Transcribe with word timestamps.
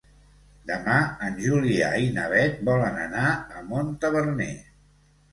Demà 0.69 0.93
en 1.25 1.35
Julià 1.41 1.89
i 2.05 2.07
na 2.15 2.23
Beth 2.31 2.63
volen 2.69 2.97
anar 3.03 3.25
a 3.59 3.61
Montaverner. 3.67 4.49